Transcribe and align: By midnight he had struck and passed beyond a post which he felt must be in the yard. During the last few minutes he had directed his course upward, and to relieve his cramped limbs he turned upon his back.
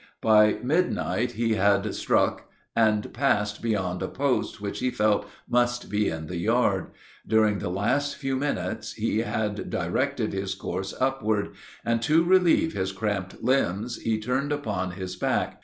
By 0.19 0.57
midnight 0.63 1.33
he 1.33 1.53
had 1.53 1.93
struck 1.93 2.49
and 2.75 3.13
passed 3.13 3.61
beyond 3.61 4.01
a 4.01 4.07
post 4.07 4.59
which 4.59 4.79
he 4.79 4.89
felt 4.89 5.27
must 5.47 5.91
be 5.91 6.09
in 6.09 6.25
the 6.25 6.37
yard. 6.39 6.87
During 7.27 7.59
the 7.59 7.69
last 7.69 8.15
few 8.15 8.35
minutes 8.35 8.93
he 8.93 9.19
had 9.19 9.69
directed 9.69 10.33
his 10.33 10.55
course 10.55 10.95
upward, 10.99 11.51
and 11.85 12.01
to 12.01 12.23
relieve 12.23 12.73
his 12.73 12.91
cramped 12.91 13.43
limbs 13.43 13.97
he 14.01 14.19
turned 14.19 14.51
upon 14.51 14.93
his 14.93 15.15
back. 15.15 15.59